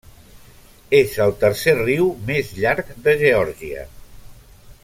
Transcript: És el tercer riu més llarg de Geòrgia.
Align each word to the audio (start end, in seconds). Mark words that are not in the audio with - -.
És 0.99 1.13
el 1.25 1.33
tercer 1.43 1.75
riu 1.83 2.09
més 2.31 2.51
llarg 2.63 2.93
de 3.09 3.17
Geòrgia. 3.23 3.89